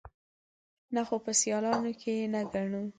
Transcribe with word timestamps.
_نه، 0.93 1.01
خو 1.07 1.15
په 1.25 1.31
سيالانو 1.41 1.91
کې 2.01 2.11
يې 2.19 2.25
نه 2.33 2.41
ګڼو. 2.51 2.83